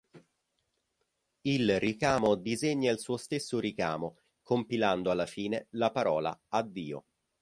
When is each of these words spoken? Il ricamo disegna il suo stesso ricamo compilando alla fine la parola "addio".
Il 1.41 1.79
ricamo 1.79 2.33
disegna 2.33 2.91
il 2.91 2.97
suo 2.97 3.17
stesso 3.17 3.59
ricamo 3.59 4.17
compilando 4.41 5.11
alla 5.11 5.27
fine 5.27 5.67
la 5.73 5.91
parola 5.91 6.35
"addio". 6.47 7.05